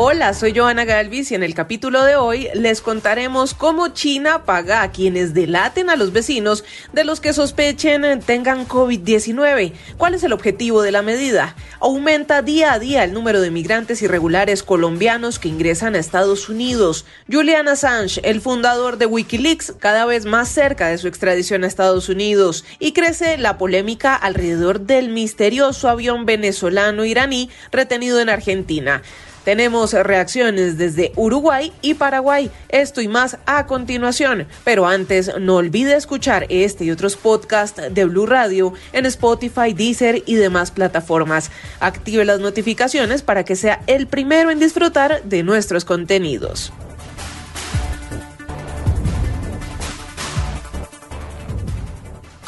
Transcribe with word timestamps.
Hola, 0.00 0.32
soy 0.32 0.56
Joana 0.56 0.84
Galvis 0.84 1.32
y 1.32 1.34
en 1.34 1.42
el 1.42 1.54
capítulo 1.54 2.04
de 2.04 2.14
hoy 2.14 2.46
les 2.54 2.82
contaremos 2.82 3.52
cómo 3.52 3.88
China 3.88 4.44
paga 4.44 4.82
a 4.82 4.92
quienes 4.92 5.34
delaten 5.34 5.90
a 5.90 5.96
los 5.96 6.12
vecinos 6.12 6.62
de 6.92 7.02
los 7.02 7.18
que 7.18 7.32
sospechen 7.32 8.20
tengan 8.20 8.68
COVID-19. 8.68 9.72
¿Cuál 9.96 10.14
es 10.14 10.22
el 10.22 10.32
objetivo 10.32 10.82
de 10.82 10.92
la 10.92 11.02
medida? 11.02 11.56
Aumenta 11.80 12.42
día 12.42 12.74
a 12.74 12.78
día 12.78 13.02
el 13.02 13.12
número 13.12 13.40
de 13.40 13.50
migrantes 13.50 14.00
irregulares 14.00 14.62
colombianos 14.62 15.40
que 15.40 15.48
ingresan 15.48 15.96
a 15.96 15.98
Estados 15.98 16.48
Unidos. 16.48 17.04
Julian 17.28 17.66
Assange, 17.66 18.20
el 18.22 18.40
fundador 18.40 18.98
de 18.98 19.06
Wikileaks, 19.06 19.72
cada 19.80 20.06
vez 20.06 20.26
más 20.26 20.48
cerca 20.48 20.86
de 20.86 20.98
su 20.98 21.08
extradición 21.08 21.64
a 21.64 21.66
Estados 21.66 22.08
Unidos. 22.08 22.64
Y 22.78 22.92
crece 22.92 23.36
la 23.36 23.58
polémica 23.58 24.14
alrededor 24.14 24.78
del 24.78 25.08
misterioso 25.08 25.88
avión 25.88 26.24
venezolano 26.24 27.04
iraní 27.04 27.50
retenido 27.72 28.20
en 28.20 28.28
Argentina. 28.28 29.02
Tenemos 29.48 29.94
reacciones 29.94 30.76
desde 30.76 31.10
Uruguay 31.16 31.72
y 31.80 31.94
Paraguay. 31.94 32.50
Esto 32.68 33.00
y 33.00 33.08
más 33.08 33.38
a 33.46 33.64
continuación. 33.66 34.46
Pero 34.62 34.86
antes, 34.86 35.32
no 35.40 35.56
olvide 35.56 35.96
escuchar 35.96 36.44
este 36.50 36.84
y 36.84 36.90
otros 36.90 37.16
podcasts 37.16 37.80
de 37.90 38.04
Blue 38.04 38.26
Radio 38.26 38.74
en 38.92 39.06
Spotify, 39.06 39.72
Deezer 39.72 40.22
y 40.26 40.34
demás 40.34 40.70
plataformas. 40.70 41.50
Active 41.80 42.26
las 42.26 42.40
notificaciones 42.40 43.22
para 43.22 43.46
que 43.46 43.56
sea 43.56 43.80
el 43.86 44.06
primero 44.06 44.50
en 44.50 44.58
disfrutar 44.58 45.22
de 45.22 45.42
nuestros 45.42 45.86
contenidos. 45.86 46.70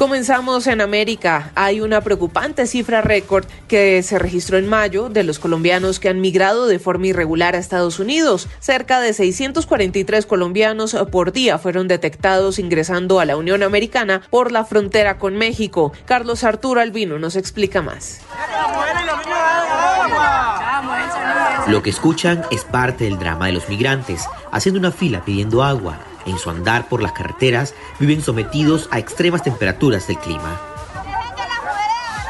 Comenzamos 0.01 0.67
en 0.67 0.81
América. 0.81 1.53
Hay 1.55 1.83
una 1.83 2.01
preocupante 2.01 2.67
cifra 2.67 3.03
récord 3.03 3.45
que 3.69 4.03
se 4.03 4.19
registró 4.19 4.57
en 4.57 4.67
mayo 4.67 5.11
de 5.11 5.25
los 5.25 5.39
colombianos 5.39 6.01
que 6.01 6.09
han 6.09 6.23
migrado 6.23 6.67
de 6.67 6.79
forma 6.79 7.09
irregular 7.09 7.55
a 7.55 7.59
Estados 7.59 7.99
Unidos. 7.99 8.49
Cerca 8.61 9.03
de 9.03 9.13
643 9.13 10.25
colombianos 10.25 10.97
por 11.13 11.33
día 11.33 11.59
fueron 11.59 11.87
detectados 11.87 12.59
ingresando 12.59 13.21
a 13.21 13.27
la 13.27 13.37
Unión 13.37 13.63
Americana 13.63 14.23
por 14.31 14.53
la 14.53 14.65
frontera 14.65 15.19
con 15.19 15.37
México. 15.37 15.93
Carlos 16.07 16.45
Arturo 16.45 16.81
Albino 16.81 17.19
nos 17.19 17.37
explica 17.37 17.83
más. 17.83 18.23
Lo 21.67 21.83
que 21.83 21.91
escuchan 21.91 22.43
es 22.51 22.65
parte 22.65 23.05
del 23.05 23.19
drama 23.19 23.49
de 23.49 23.53
los 23.53 23.69
migrantes, 23.69 24.25
haciendo 24.51 24.81
una 24.81 24.93
fila 24.93 25.23
pidiendo 25.27 25.63
agua 25.63 25.99
en 26.27 26.39
su 26.39 26.51
andar 26.51 26.89
por 26.89 27.03
las 27.03 27.13
carreteras 27.13 27.75
viven 27.99 28.23
sometidos 28.23 28.89
a 28.91 28.99
extremas 28.99 29.43
temperaturas 29.43 30.07
del 30.07 30.19
clima. 30.19 30.61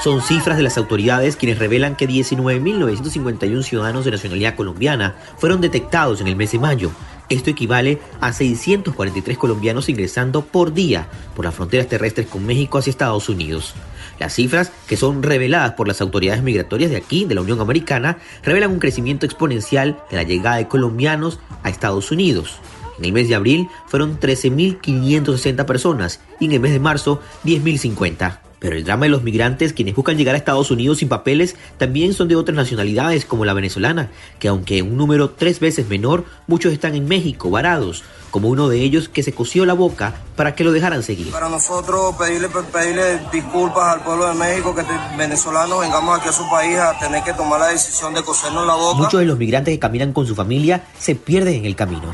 Son 0.02 0.22
cifras 0.22 0.56
de 0.56 0.62
las 0.62 0.78
autoridades 0.78 1.36
quienes 1.36 1.58
revelan 1.58 1.94
que 1.94 2.08
19.951 2.08 3.62
ciudadanos 3.62 4.06
de 4.06 4.12
nacionalidad 4.12 4.54
colombiana 4.54 5.16
fueron 5.36 5.60
detectados 5.60 6.22
en 6.22 6.26
el 6.26 6.36
mes 6.36 6.52
de 6.52 6.58
mayo. 6.58 6.90
Esto 7.28 7.50
equivale 7.50 8.00
a 8.20 8.32
643 8.32 9.36
colombianos 9.36 9.90
ingresando 9.90 10.42
por 10.42 10.72
día 10.72 11.06
por 11.36 11.44
las 11.44 11.54
fronteras 11.54 11.86
terrestres 11.86 12.28
con 12.28 12.46
México 12.46 12.78
hacia 12.78 12.90
Estados 12.90 13.28
Unidos. 13.28 13.74
Las 14.18 14.34
cifras, 14.34 14.72
que 14.88 14.96
son 14.96 15.22
reveladas 15.22 15.72
por 15.72 15.86
las 15.86 16.00
autoridades 16.00 16.42
migratorias 16.42 16.90
de 16.90 16.96
aquí, 16.96 17.26
de 17.26 17.34
la 17.34 17.42
Unión 17.42 17.60
Americana, 17.60 18.18
revelan 18.42 18.70
un 18.70 18.78
crecimiento 18.78 19.26
exponencial 19.26 20.02
de 20.10 20.16
la 20.16 20.22
llegada 20.22 20.56
de 20.56 20.66
colombianos 20.66 21.38
a 21.62 21.68
Estados 21.68 22.10
Unidos. 22.10 22.58
En 23.00 23.06
el 23.06 23.12
mes 23.14 23.28
de 23.28 23.34
abril 23.34 23.68
fueron 23.86 24.20
13.560 24.20 25.64
personas 25.64 26.20
y 26.38 26.44
en 26.44 26.52
el 26.52 26.60
mes 26.60 26.72
de 26.72 26.80
marzo 26.80 27.22
10.050. 27.46 28.40
Pero 28.58 28.76
el 28.76 28.84
drama 28.84 29.06
de 29.06 29.08
los 29.08 29.22
migrantes 29.22 29.72
quienes 29.72 29.96
buscan 29.96 30.18
llegar 30.18 30.34
a 30.34 30.38
Estados 30.38 30.70
Unidos 30.70 30.98
sin 30.98 31.08
papeles 31.08 31.56
también 31.78 32.12
son 32.12 32.28
de 32.28 32.36
otras 32.36 32.54
nacionalidades 32.54 33.24
como 33.24 33.46
la 33.46 33.54
venezolana, 33.54 34.10
que 34.38 34.48
aunque 34.48 34.78
en 34.78 34.92
un 34.92 34.98
número 34.98 35.30
tres 35.30 35.60
veces 35.60 35.88
menor, 35.88 36.26
muchos 36.46 36.74
están 36.74 36.94
en 36.94 37.08
México 37.08 37.48
varados, 37.48 38.04
como 38.30 38.48
uno 38.48 38.68
de 38.68 38.80
ellos 38.82 39.08
que 39.08 39.22
se 39.22 39.32
cosió 39.32 39.64
la 39.64 39.72
boca 39.72 40.14
para 40.36 40.54
que 40.54 40.62
lo 40.62 40.72
dejaran 40.72 41.02
seguir. 41.02 41.30
Para 41.30 41.48
nosotros 41.48 42.14
pedirle, 42.16 42.50
pedirle 42.70 43.20
disculpas 43.32 43.94
al 43.94 44.04
pueblo 44.04 44.28
de 44.28 44.34
México 44.34 44.74
que 44.74 44.82
venezolanos 45.16 45.80
vengamos 45.80 46.18
aquí 46.18 46.28
a 46.28 46.32
su 46.32 46.48
país 46.50 46.76
a 46.76 46.98
tener 46.98 47.24
que 47.24 47.32
tomar 47.32 47.60
la 47.60 47.68
decisión 47.68 48.12
de 48.12 48.22
cosernos 48.22 48.66
la 48.66 48.74
boca. 48.74 48.98
Muchos 48.98 49.20
de 49.20 49.26
los 49.26 49.38
migrantes 49.38 49.72
que 49.72 49.78
caminan 49.78 50.12
con 50.12 50.26
su 50.26 50.34
familia 50.34 50.84
se 50.98 51.14
pierden 51.14 51.54
en 51.54 51.64
el 51.64 51.76
camino. 51.76 52.12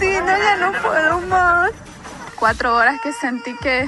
Ya 0.00 0.56
no 0.56 0.72
puedo 0.82 1.20
más. 1.28 1.70
Cuatro 2.38 2.74
horas 2.74 3.00
que 3.02 3.12
sentí 3.12 3.54
que 3.56 3.86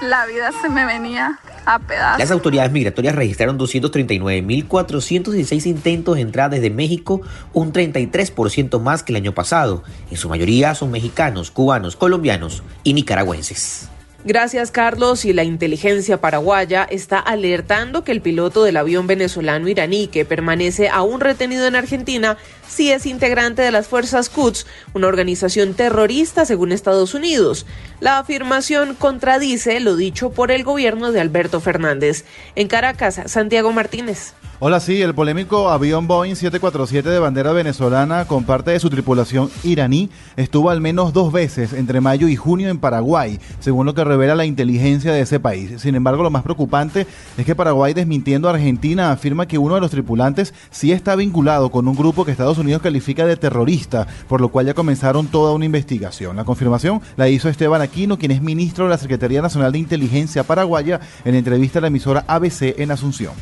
la 0.00 0.26
vida 0.26 0.50
se 0.60 0.68
me 0.68 0.84
venía 0.84 1.38
a 1.64 1.78
pedazos. 1.78 2.18
Las 2.18 2.30
autoridades 2.30 2.72
migratorias 2.72 3.14
registraron 3.14 3.58
239.416 3.58 5.66
intentos 5.66 6.16
de 6.16 6.22
entrada 6.22 6.50
desde 6.50 6.70
México, 6.70 7.22
un 7.52 7.72
33% 7.72 8.80
más 8.80 9.02
que 9.02 9.12
el 9.12 9.16
año 9.16 9.32
pasado. 9.32 9.82
En 10.10 10.16
su 10.16 10.28
mayoría 10.28 10.74
son 10.74 10.90
mexicanos, 10.90 11.50
cubanos, 11.50 11.96
colombianos 11.96 12.62
y 12.82 12.94
nicaragüenses. 12.94 13.88
Gracias, 14.24 14.70
Carlos. 14.70 15.24
Y 15.24 15.32
la 15.32 15.42
inteligencia 15.42 16.20
paraguaya 16.20 16.84
está 16.84 17.18
alertando 17.18 18.04
que 18.04 18.12
el 18.12 18.20
piloto 18.20 18.62
del 18.62 18.76
avión 18.76 19.06
venezolano 19.08 19.68
iraní, 19.68 20.06
que 20.06 20.24
permanece 20.24 20.88
aún 20.88 21.20
retenido 21.20 21.66
en 21.66 21.74
Argentina, 21.74 22.36
sí 22.68 22.92
es 22.92 23.06
integrante 23.06 23.62
de 23.62 23.72
las 23.72 23.88
fuerzas 23.88 24.28
Quds, 24.28 24.66
una 24.94 25.08
organización 25.08 25.74
terrorista 25.74 26.44
según 26.44 26.70
Estados 26.70 27.14
Unidos. 27.14 27.66
La 27.98 28.18
afirmación 28.18 28.94
contradice 28.94 29.80
lo 29.80 29.96
dicho 29.96 30.30
por 30.30 30.52
el 30.52 30.62
gobierno 30.62 31.10
de 31.10 31.20
Alberto 31.20 31.60
Fernández. 31.60 32.24
En 32.54 32.68
Caracas, 32.68 33.20
Santiago 33.26 33.72
Martínez. 33.72 34.34
Hola, 34.64 34.78
sí, 34.78 35.02
el 35.02 35.12
polémico 35.12 35.70
avión 35.70 36.06
Boeing 36.06 36.36
747 36.36 37.08
de 37.08 37.18
bandera 37.18 37.50
venezolana 37.50 38.26
con 38.26 38.44
parte 38.44 38.70
de 38.70 38.78
su 38.78 38.90
tripulación 38.90 39.50
iraní 39.64 40.08
estuvo 40.36 40.70
al 40.70 40.80
menos 40.80 41.12
dos 41.12 41.32
veces 41.32 41.72
entre 41.72 42.00
mayo 42.00 42.28
y 42.28 42.36
junio 42.36 42.68
en 42.68 42.78
Paraguay, 42.78 43.40
según 43.58 43.86
lo 43.86 43.94
que 43.94 44.04
revela 44.04 44.36
la 44.36 44.44
inteligencia 44.44 45.12
de 45.12 45.22
ese 45.22 45.40
país. 45.40 45.80
Sin 45.80 45.96
embargo, 45.96 46.22
lo 46.22 46.30
más 46.30 46.44
preocupante 46.44 47.08
es 47.36 47.44
que 47.44 47.56
Paraguay, 47.56 47.92
desmintiendo 47.92 48.46
a 48.46 48.52
Argentina, 48.52 49.10
afirma 49.10 49.48
que 49.48 49.58
uno 49.58 49.74
de 49.74 49.80
los 49.80 49.90
tripulantes 49.90 50.54
sí 50.70 50.92
está 50.92 51.16
vinculado 51.16 51.72
con 51.72 51.88
un 51.88 51.96
grupo 51.96 52.24
que 52.24 52.30
Estados 52.30 52.58
Unidos 52.58 52.82
califica 52.82 53.26
de 53.26 53.36
terrorista, 53.36 54.06
por 54.28 54.40
lo 54.40 54.50
cual 54.50 54.66
ya 54.66 54.74
comenzaron 54.74 55.26
toda 55.26 55.54
una 55.54 55.64
investigación. 55.64 56.36
La 56.36 56.44
confirmación 56.44 57.02
la 57.16 57.28
hizo 57.28 57.48
Esteban 57.48 57.82
Aquino, 57.82 58.16
quien 58.16 58.30
es 58.30 58.40
ministro 58.40 58.84
de 58.84 58.90
la 58.90 58.98
Secretaría 58.98 59.42
Nacional 59.42 59.72
de 59.72 59.80
Inteligencia 59.80 60.44
paraguaya, 60.44 61.00
en 61.24 61.34
entrevista 61.34 61.80
a 61.80 61.82
la 61.82 61.88
emisora 61.88 62.24
ABC 62.28 62.78
en 62.78 62.92
Asunción 62.92 63.32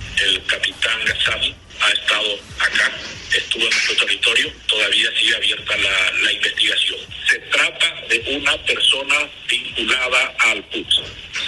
capitán 0.50 1.00
ha 1.80 1.92
estado 1.92 2.38
acá, 2.58 2.92
estuvo 3.36 3.62
en 3.62 3.70
nuestro 3.70 3.96
territorio, 3.96 4.52
todavía 4.66 5.08
sigue 5.18 5.36
abierta 5.36 5.76
la, 5.76 6.12
la 6.24 6.32
investigación. 6.32 6.98
Se 7.28 7.38
trata 7.38 7.99
de 8.10 8.36
una 8.36 8.56
persona 8.64 9.30
vinculada 9.48 10.34
al 10.40 10.64
PUT, 10.64 10.86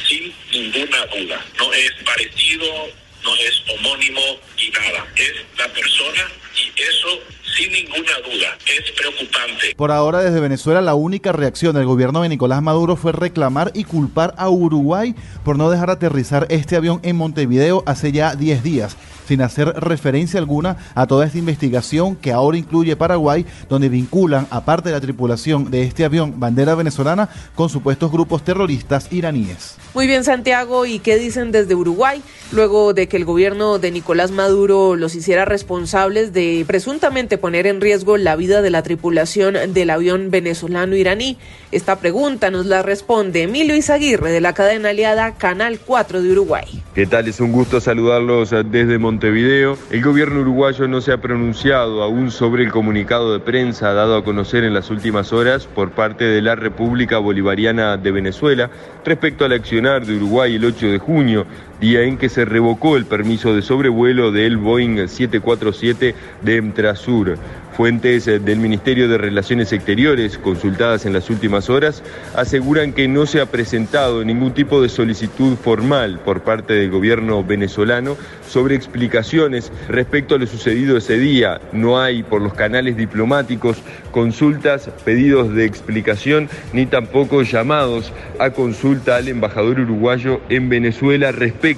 sin 0.06 0.32
ninguna 0.52 1.04
duda. 1.06 1.44
No 1.58 1.72
es 1.72 1.92
parecido, 2.04 2.88
no 3.24 3.34
es 3.34 3.62
homónimo 3.68 4.40
y 4.56 4.70
nada. 4.70 5.06
Es 5.16 5.32
la 5.58 5.68
persona 5.68 6.30
y 6.54 6.70
eso 6.82 7.42
sin 7.56 7.70
ninguna 7.70 8.12
duda, 8.24 8.56
es 8.66 8.90
preocupante. 8.92 9.74
Por 9.76 9.90
ahora, 9.90 10.22
desde 10.22 10.40
Venezuela, 10.40 10.80
la 10.80 10.94
única 10.94 11.32
reacción 11.32 11.74
del 11.74 11.84
gobierno 11.84 12.22
de 12.22 12.30
Nicolás 12.30 12.62
Maduro 12.62 12.96
fue 12.96 13.12
reclamar 13.12 13.72
y 13.74 13.84
culpar 13.84 14.34
a 14.38 14.48
Uruguay 14.48 15.14
por 15.44 15.58
no 15.58 15.70
dejar 15.70 15.90
aterrizar 15.90 16.46
este 16.48 16.76
avión 16.76 17.00
en 17.02 17.16
Montevideo 17.16 17.82
hace 17.86 18.12
ya 18.12 18.34
10 18.34 18.62
días 18.62 18.96
sin 19.26 19.42
hacer 19.42 19.68
referencia 19.68 20.38
alguna 20.38 20.76
a 20.94 21.06
toda 21.06 21.26
esta 21.26 21.38
investigación 21.38 22.16
que 22.16 22.32
ahora 22.32 22.58
incluye 22.58 22.96
Paraguay, 22.96 23.46
donde 23.68 23.88
vinculan, 23.88 24.46
aparte 24.50 24.88
de 24.88 24.94
la 24.94 25.00
tripulación 25.00 25.70
de 25.70 25.84
este 25.84 26.04
avión 26.04 26.38
bandera 26.38 26.74
venezolana, 26.74 27.28
con 27.54 27.68
supuestos 27.68 28.10
grupos 28.10 28.44
terroristas 28.44 29.12
iraníes. 29.12 29.76
Muy 29.94 30.06
bien, 30.06 30.24
Santiago, 30.24 30.86
¿y 30.86 30.98
qué 30.98 31.16
dicen 31.16 31.52
desde 31.52 31.74
Uruguay? 31.74 32.22
Luego 32.50 32.92
de 32.94 33.08
que 33.08 33.16
el 33.16 33.24
gobierno 33.24 33.78
de 33.78 33.90
Nicolás 33.90 34.30
Maduro 34.30 34.96
los 34.96 35.14
hiciera 35.14 35.44
responsables 35.44 36.32
de 36.32 36.64
presuntamente 36.72 37.36
poner 37.36 37.66
en 37.66 37.82
riesgo 37.82 38.16
la 38.16 38.34
vida 38.34 38.62
de 38.62 38.70
la 38.70 38.82
tripulación 38.82 39.74
del 39.74 39.90
avión 39.90 40.30
venezolano-iraní. 40.30 41.36
Esta 41.70 42.00
pregunta 42.00 42.50
nos 42.50 42.64
la 42.64 42.80
responde 42.80 43.42
Emilio 43.42 43.76
Izaguirre 43.76 44.30
de 44.32 44.40
la 44.40 44.54
cadena 44.54 44.88
aliada 44.88 45.34
Canal 45.34 45.80
4 45.84 46.22
de 46.22 46.32
Uruguay. 46.32 46.82
¿Qué 46.94 47.04
tal? 47.04 47.28
Es 47.28 47.40
un 47.40 47.52
gusto 47.52 47.78
saludarlos 47.78 48.54
desde 48.70 48.96
Montevideo. 48.96 49.76
El 49.90 50.02
gobierno 50.02 50.40
uruguayo 50.40 50.88
no 50.88 51.02
se 51.02 51.12
ha 51.12 51.18
pronunciado 51.18 52.02
aún 52.02 52.30
sobre 52.30 52.64
el 52.64 52.70
comunicado 52.70 53.34
de 53.34 53.40
prensa 53.40 53.92
dado 53.92 54.16
a 54.16 54.24
conocer 54.24 54.64
en 54.64 54.72
las 54.72 54.88
últimas 54.88 55.34
horas 55.34 55.66
por 55.66 55.90
parte 55.90 56.24
de 56.24 56.40
la 56.40 56.54
República 56.54 57.18
Bolivariana 57.18 57.98
de 57.98 58.12
Venezuela 58.12 58.70
respecto 59.04 59.44
al 59.44 59.52
accionar 59.52 60.06
de 60.06 60.16
Uruguay 60.16 60.54
el 60.54 60.64
8 60.64 60.86
de 60.86 60.98
junio, 60.98 61.46
día 61.82 62.02
en 62.02 62.16
que 62.16 62.28
se 62.28 62.44
revocó 62.44 62.96
el 62.96 63.06
permiso 63.06 63.56
de 63.56 63.60
sobrevuelo 63.60 64.30
del 64.30 64.56
Boeing 64.56 65.08
747 65.08 66.14
de 66.40 66.56
Emtrasur. 66.56 67.36
Fuentes 67.76 68.28
eh, 68.28 68.38
del 68.38 68.58
Ministerio 68.58 69.08
de 69.08 69.18
Relaciones 69.18 69.72
Exteriores, 69.72 70.38
consultadas 70.38 71.06
en 71.06 71.14
las 71.14 71.28
últimas 71.30 71.70
horas, 71.70 72.04
aseguran 72.36 72.92
que 72.92 73.08
no 73.08 73.26
se 73.26 73.40
ha 73.40 73.46
presentado 73.46 74.24
ningún 74.24 74.52
tipo 74.52 74.80
de 74.80 74.90
solicitud 74.90 75.56
formal 75.56 76.20
por 76.20 76.42
parte 76.42 76.74
del 76.74 76.90
gobierno 76.90 77.42
venezolano 77.42 78.16
sobre 78.46 78.76
explicaciones 78.76 79.72
respecto 79.88 80.34
a 80.34 80.38
lo 80.38 80.46
sucedido 80.46 80.98
ese 80.98 81.18
día. 81.18 81.60
No 81.72 81.98
hay 81.98 82.22
por 82.22 82.42
los 82.42 82.52
canales 82.54 82.96
diplomáticos 82.96 83.78
consultas, 84.12 84.90
pedidos 85.04 85.52
de 85.54 85.64
explicación, 85.64 86.48
ni 86.74 86.84
tampoco 86.84 87.42
llamados 87.42 88.12
a 88.38 88.50
consulta 88.50 89.16
al 89.16 89.28
embajador 89.28 89.80
uruguayo 89.80 90.42
en 90.50 90.68
Venezuela 90.68 91.32
respecto 91.32 91.71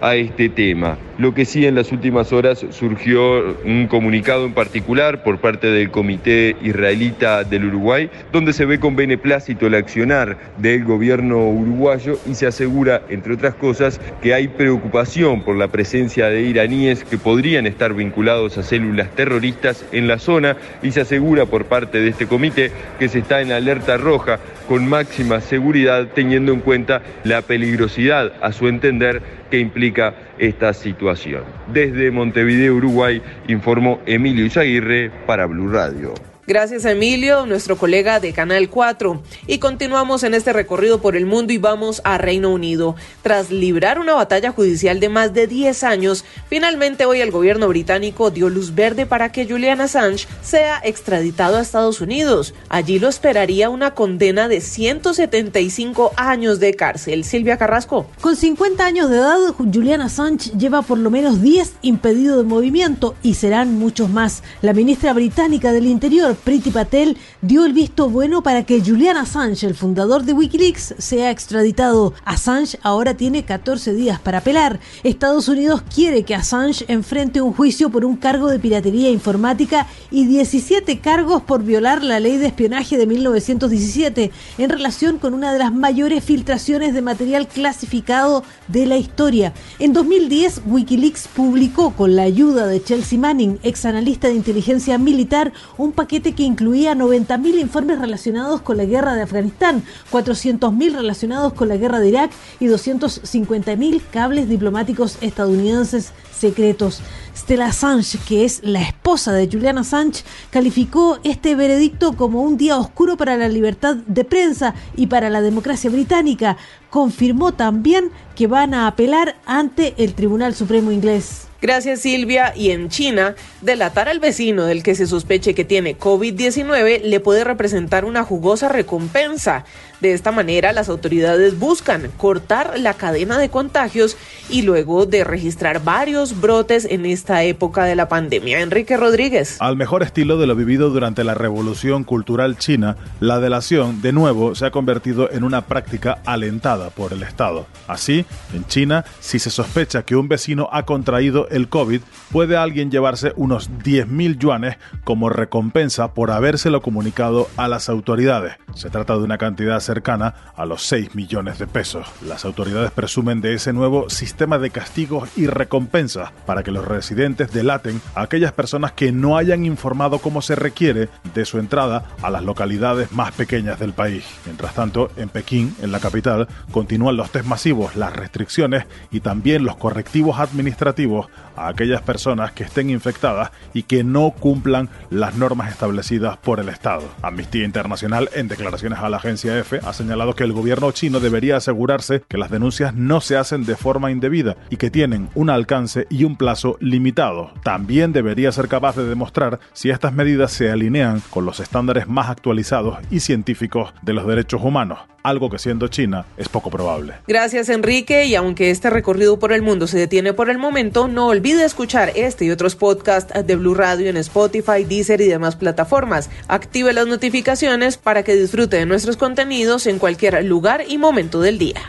a 0.00 0.14
este 0.14 0.48
tema. 0.48 1.05
Lo 1.18 1.32
que 1.32 1.46
sí 1.46 1.64
en 1.64 1.74
las 1.74 1.92
últimas 1.92 2.30
horas 2.34 2.66
surgió 2.70 3.56
un 3.64 3.86
comunicado 3.88 4.44
en 4.44 4.52
particular 4.52 5.22
por 5.22 5.38
parte 5.38 5.68
del 5.68 5.90
Comité 5.90 6.56
Israelita 6.60 7.42
del 7.42 7.64
Uruguay, 7.64 8.10
donde 8.32 8.52
se 8.52 8.66
ve 8.66 8.78
con 8.78 8.96
beneplácito 8.96 9.66
el 9.66 9.76
accionar 9.76 10.36
del 10.58 10.84
gobierno 10.84 11.48
uruguayo 11.48 12.18
y 12.26 12.34
se 12.34 12.46
asegura, 12.46 13.00
entre 13.08 13.32
otras 13.32 13.54
cosas, 13.54 13.98
que 14.20 14.34
hay 14.34 14.48
preocupación 14.48 15.42
por 15.42 15.56
la 15.56 15.68
presencia 15.68 16.26
de 16.26 16.42
iraníes 16.42 17.02
que 17.02 17.16
podrían 17.16 17.66
estar 17.66 17.94
vinculados 17.94 18.58
a 18.58 18.62
células 18.62 19.08
terroristas 19.14 19.86
en 19.92 20.08
la 20.08 20.18
zona 20.18 20.58
y 20.82 20.90
se 20.90 21.00
asegura 21.00 21.46
por 21.46 21.64
parte 21.64 21.98
de 21.98 22.10
este 22.10 22.26
comité 22.26 22.70
que 22.98 23.08
se 23.08 23.20
está 23.20 23.40
en 23.40 23.52
alerta 23.52 23.96
roja 23.96 24.38
con 24.68 24.86
máxima 24.86 25.40
seguridad 25.40 26.08
teniendo 26.14 26.52
en 26.52 26.60
cuenta 26.60 27.00
la 27.24 27.40
peligrosidad, 27.40 28.32
a 28.42 28.52
su 28.52 28.68
entender, 28.68 29.22
que 29.50 29.58
implica 29.58 30.14
esta 30.38 30.72
situación. 30.72 31.44
Desde 31.72 32.10
Montevideo, 32.10 32.76
Uruguay, 32.76 33.22
informó 33.48 34.00
Emilio 34.06 34.44
Izaguirre 34.44 35.10
para 35.26 35.46
Blue 35.46 35.72
Radio. 35.72 36.14
Gracias 36.48 36.84
Emilio, 36.84 37.44
nuestro 37.44 37.76
colega 37.76 38.20
de 38.20 38.32
Canal 38.32 38.70
4. 38.70 39.20
Y 39.48 39.58
continuamos 39.58 40.22
en 40.22 40.32
este 40.32 40.52
recorrido 40.52 41.00
por 41.00 41.16
el 41.16 41.26
mundo 41.26 41.52
y 41.52 41.58
vamos 41.58 42.00
a 42.04 42.18
Reino 42.18 42.52
Unido. 42.52 42.94
Tras 43.22 43.50
librar 43.50 43.98
una 43.98 44.14
batalla 44.14 44.52
judicial 44.52 45.00
de 45.00 45.08
más 45.08 45.34
de 45.34 45.48
10 45.48 45.82
años, 45.82 46.24
finalmente 46.48 47.04
hoy 47.04 47.20
el 47.20 47.32
gobierno 47.32 47.66
británico 47.66 48.30
dio 48.30 48.48
luz 48.48 48.76
verde 48.76 49.06
para 49.06 49.32
que 49.32 49.44
Julian 49.44 49.80
Assange 49.80 50.28
sea 50.40 50.80
extraditado 50.84 51.56
a 51.56 51.62
Estados 51.62 52.00
Unidos. 52.00 52.54
Allí 52.68 53.00
lo 53.00 53.08
esperaría 53.08 53.68
una 53.68 53.94
condena 53.94 54.46
de 54.46 54.60
175 54.60 56.12
años 56.14 56.60
de 56.60 56.74
cárcel. 56.74 57.24
Silvia 57.24 57.56
Carrasco. 57.56 58.06
Con 58.20 58.36
50 58.36 58.86
años 58.86 59.10
de 59.10 59.16
edad, 59.16 59.38
Julian 59.58 60.00
Assange 60.00 60.52
lleva 60.56 60.82
por 60.82 60.98
lo 60.98 61.10
menos 61.10 61.42
10 61.42 61.72
impedidos 61.82 62.36
de 62.36 62.44
movimiento 62.44 63.16
y 63.24 63.34
serán 63.34 63.80
muchos 63.80 64.10
más. 64.10 64.44
La 64.62 64.74
ministra 64.74 65.12
británica 65.12 65.72
del 65.72 65.86
Interior, 65.86 66.35
Priti 66.44 66.70
Patel 66.70 67.16
dio 67.42 67.64
el 67.64 67.72
visto 67.72 68.08
bueno 68.08 68.42
para 68.42 68.64
que 68.64 68.80
Julian 68.80 69.16
Assange, 69.16 69.66
el 69.66 69.74
fundador 69.74 70.24
de 70.24 70.32
Wikileaks, 70.32 70.94
sea 70.98 71.30
extraditado. 71.30 72.14
Assange 72.24 72.78
ahora 72.82 73.14
tiene 73.14 73.44
14 73.44 73.94
días 73.94 74.20
para 74.20 74.38
apelar. 74.38 74.80
Estados 75.04 75.48
Unidos 75.48 75.82
quiere 75.94 76.22
que 76.24 76.34
Assange 76.34 76.84
enfrente 76.88 77.40
un 77.40 77.52
juicio 77.52 77.90
por 77.90 78.04
un 78.04 78.16
cargo 78.16 78.48
de 78.48 78.58
piratería 78.58 79.10
informática 79.10 79.86
y 80.10 80.26
17 80.26 81.00
cargos 81.00 81.42
por 81.42 81.62
violar 81.62 82.02
la 82.02 82.20
ley 82.20 82.36
de 82.36 82.46
espionaje 82.46 82.96
de 82.96 83.06
1917 83.06 84.30
en 84.58 84.70
relación 84.70 85.18
con 85.18 85.34
una 85.34 85.52
de 85.52 85.58
las 85.58 85.72
mayores 85.72 86.24
filtraciones 86.24 86.94
de 86.94 87.02
material 87.02 87.48
clasificado 87.48 88.44
de 88.68 88.86
la 88.86 88.96
historia. 88.96 89.52
En 89.78 89.92
2010, 89.92 90.62
Wikileaks 90.66 91.28
publicó 91.28 91.92
con 91.92 92.16
la 92.16 92.22
ayuda 92.22 92.66
de 92.66 92.82
Chelsea 92.82 93.18
Manning, 93.18 93.58
ex 93.62 93.84
analista 93.84 94.28
de 94.28 94.34
inteligencia 94.34 94.98
militar, 94.98 95.52
un 95.76 95.92
paquete 95.92 96.25
que 96.32 96.42
incluía 96.42 96.94
90.000 96.94 97.60
informes 97.60 97.98
relacionados 97.98 98.60
con 98.60 98.76
la 98.76 98.84
guerra 98.84 99.14
de 99.14 99.22
Afganistán, 99.22 99.82
400.000 100.10 100.94
relacionados 100.94 101.52
con 101.52 101.68
la 101.68 101.76
guerra 101.76 102.00
de 102.00 102.08
Irak 102.08 102.30
y 102.60 102.66
250.000 102.66 104.02
cables 104.10 104.48
diplomáticos 104.48 105.18
estadounidenses 105.20 106.12
secretos. 106.36 107.00
Stella 107.36 107.66
Assange, 107.66 108.18
que 108.26 108.44
es 108.44 108.60
la 108.62 108.80
esposa 108.80 109.32
de 109.32 109.46
Julian 109.46 109.78
Assange, 109.78 110.24
calificó 110.50 111.18
este 111.22 111.54
veredicto 111.54 112.14
como 112.14 112.42
un 112.42 112.56
día 112.56 112.78
oscuro 112.78 113.16
para 113.16 113.36
la 113.36 113.48
libertad 113.48 113.96
de 113.96 114.24
prensa 114.24 114.74
y 114.96 115.08
para 115.08 115.28
la 115.28 115.42
democracia 115.42 115.90
británica. 115.90 116.56
Confirmó 116.88 117.52
también 117.52 118.10
que 118.34 118.46
van 118.46 118.72
a 118.72 118.86
apelar 118.86 119.36
ante 119.44 119.94
el 119.98 120.14
Tribunal 120.14 120.54
Supremo 120.54 120.90
inglés. 120.92 121.46
Gracias 121.60 122.00
Silvia. 122.00 122.52
Y 122.54 122.70
en 122.70 122.88
China, 122.88 123.34
delatar 123.60 124.08
al 124.08 124.20
vecino 124.20 124.66
del 124.66 124.82
que 124.82 124.94
se 124.94 125.06
sospeche 125.06 125.54
que 125.54 125.64
tiene 125.64 125.98
COVID-19 125.98 127.02
le 127.02 127.20
puede 127.20 127.44
representar 127.44 128.04
una 128.04 128.24
jugosa 128.24 128.68
recompensa. 128.68 129.64
De 130.00 130.12
esta 130.12 130.30
manera, 130.30 130.72
las 130.72 130.88
autoridades 130.88 131.58
buscan 131.58 132.10
cortar 132.18 132.78
la 132.78 132.94
cadena 132.94 133.38
de 133.38 133.48
contagios 133.48 134.16
y 134.50 134.62
luego 134.62 135.06
de 135.06 135.24
registrar 135.24 135.82
varios 135.82 136.38
brotes 136.40 136.86
en 136.90 137.06
esta 137.06 137.42
época 137.44 137.84
de 137.84 137.96
la 137.96 138.08
pandemia. 138.08 138.60
Enrique 138.60 138.96
Rodríguez. 138.96 139.56
Al 139.60 139.76
mejor 139.76 140.02
estilo 140.02 140.36
de 140.36 140.46
lo 140.46 140.54
vivido 140.54 140.90
durante 140.90 141.24
la 141.24 141.34
revolución 141.34 142.04
cultural 142.04 142.58
china, 142.58 142.96
la 143.20 143.40
delación, 143.40 144.02
de 144.02 144.12
nuevo, 144.12 144.54
se 144.54 144.66
ha 144.66 144.70
convertido 144.70 145.30
en 145.32 145.44
una 145.44 145.62
práctica 145.62 146.18
alentada 146.26 146.90
por 146.90 147.12
el 147.12 147.22
Estado. 147.22 147.66
Así, 147.88 148.26
en 148.52 148.66
China, 148.66 149.04
si 149.20 149.38
se 149.38 149.50
sospecha 149.50 150.02
que 150.02 150.16
un 150.16 150.28
vecino 150.28 150.68
ha 150.72 150.84
contraído 150.84 151.48
el 151.48 151.68
COVID, 151.68 152.02
puede 152.30 152.56
alguien 152.56 152.90
llevarse 152.90 153.32
unos 153.36 153.70
10.000 153.70 154.38
yuanes 154.38 154.76
como 155.04 155.30
recompensa 155.30 156.12
por 156.12 156.30
habérselo 156.30 156.82
comunicado 156.82 157.48
a 157.56 157.68
las 157.68 157.88
autoridades. 157.88 158.56
Se 158.74 158.90
trata 158.90 159.14
de 159.14 159.24
una 159.24 159.38
cantidad 159.38 159.80
cercana 159.86 160.34
a 160.56 160.66
los 160.66 160.82
6 160.82 161.14
millones 161.14 161.58
de 161.58 161.66
pesos. 161.66 162.06
Las 162.22 162.44
autoridades 162.44 162.90
presumen 162.90 163.40
de 163.40 163.54
ese 163.54 163.72
nuevo 163.72 164.10
sistema 164.10 164.58
de 164.58 164.70
castigos 164.70 165.28
y 165.36 165.46
recompensas 165.46 166.32
para 166.44 166.62
que 166.62 166.70
los 166.70 166.84
residentes 166.84 167.52
delaten 167.52 168.00
a 168.14 168.22
aquellas 168.22 168.52
personas 168.52 168.92
que 168.92 169.12
no 169.12 169.36
hayan 169.36 169.64
informado 169.64 170.18
como 170.18 170.42
se 170.42 170.54
requiere 170.54 171.08
de 171.34 171.44
su 171.44 171.58
entrada 171.58 172.04
a 172.22 172.30
las 172.30 172.42
localidades 172.42 173.12
más 173.12 173.32
pequeñas 173.32 173.78
del 173.78 173.92
país. 173.92 174.24
Mientras 174.44 174.74
tanto, 174.74 175.10
en 175.16 175.28
Pekín, 175.28 175.74
en 175.80 175.92
la 175.92 176.00
capital, 176.00 176.48
continúan 176.70 177.16
los 177.16 177.30
test 177.30 177.46
masivos, 177.46 177.96
las 177.96 178.14
restricciones 178.14 178.84
y 179.10 179.20
también 179.20 179.64
los 179.64 179.76
correctivos 179.76 180.38
administrativos 180.38 181.28
a 181.56 181.68
aquellas 181.68 182.02
personas 182.02 182.52
que 182.52 182.64
estén 182.64 182.90
infectadas 182.90 183.50
y 183.72 183.84
que 183.84 184.04
no 184.04 184.30
cumplan 184.30 184.88
las 185.10 185.36
normas 185.36 185.70
establecidas 185.70 186.36
por 186.36 186.60
el 186.60 186.68
Estado. 186.68 187.04
Amnistía 187.22 187.64
Internacional, 187.64 188.28
en 188.34 188.48
declaraciones 188.48 188.98
a 188.98 189.08
la 189.08 189.16
agencia 189.16 189.58
EFE, 189.58 189.75
ha 189.84 189.92
señalado 189.92 190.34
que 190.34 190.44
el 190.44 190.52
gobierno 190.52 190.90
chino 190.92 191.20
debería 191.20 191.56
asegurarse 191.56 192.22
que 192.28 192.38
las 192.38 192.50
denuncias 192.50 192.94
no 192.94 193.20
se 193.20 193.36
hacen 193.36 193.64
de 193.64 193.76
forma 193.76 194.10
indebida 194.10 194.56
y 194.70 194.76
que 194.76 194.90
tienen 194.90 195.28
un 195.34 195.50
alcance 195.50 196.06
y 196.10 196.24
un 196.24 196.36
plazo 196.36 196.76
limitado. 196.80 197.52
También 197.62 198.12
debería 198.12 198.52
ser 198.52 198.68
capaz 198.68 198.96
de 198.96 199.06
demostrar 199.06 199.60
si 199.72 199.90
estas 199.90 200.12
medidas 200.12 200.52
se 200.52 200.70
alinean 200.70 201.22
con 201.30 201.44
los 201.44 201.60
estándares 201.60 202.08
más 202.08 202.30
actualizados 202.30 202.98
y 203.10 203.20
científicos 203.20 203.92
de 204.02 204.12
los 204.12 204.26
derechos 204.26 204.62
humanos, 204.62 204.98
algo 205.28 205.50
que 205.50 205.58
siendo 205.58 205.88
China 205.88 206.24
es 206.36 206.48
poco 206.48 206.70
probable. 206.70 207.14
Gracias 207.26 207.68
Enrique 207.68 208.26
y 208.26 208.34
aunque 208.34 208.70
este 208.70 208.90
recorrido 208.90 209.38
por 209.38 209.52
el 209.52 209.62
mundo 209.62 209.86
se 209.86 209.98
detiene 209.98 210.32
por 210.32 210.50
el 210.50 210.58
momento, 210.58 211.08
no 211.08 211.28
olvide 211.28 211.64
escuchar 211.64 212.12
este 212.14 212.44
y 212.44 212.50
otros 212.50 212.76
podcasts 212.76 213.32
de 213.44 213.56
Blue 213.56 213.74
Radio 213.74 214.08
en 214.08 214.16
Spotify, 214.18 214.84
Deezer 214.84 215.20
y 215.20 215.26
demás 215.26 215.56
plataformas. 215.56 216.30
Active 216.48 216.92
las 216.92 217.06
notificaciones 217.06 217.96
para 217.96 218.22
que 218.22 218.36
disfrute 218.36 218.76
de 218.76 218.86
nuestros 218.86 219.16
contenidos 219.16 219.86
en 219.86 219.98
cualquier 219.98 220.44
lugar 220.44 220.84
y 220.86 220.98
momento 220.98 221.40
del 221.40 221.58
día. 221.58 221.80